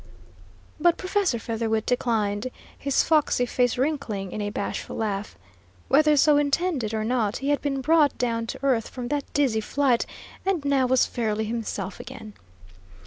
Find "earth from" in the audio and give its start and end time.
8.65-9.09